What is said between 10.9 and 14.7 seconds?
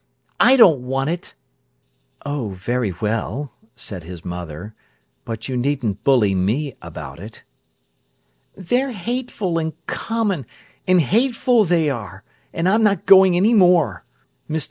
hateful, they are, and I'm not going any more. Mr.